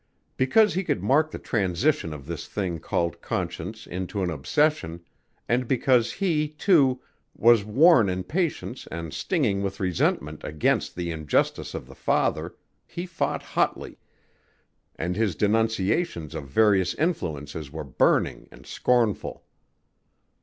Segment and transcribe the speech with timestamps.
[0.35, 5.01] Because he could mark the transition of this thing called conscience into an obsession,
[5.47, 6.99] and because he, too,
[7.35, 12.55] was worn in patience and stinging with resentment against the injustice of the father,
[12.87, 13.99] he fought hotly,
[14.95, 19.45] and his denunciations of various influences were burning and scornful.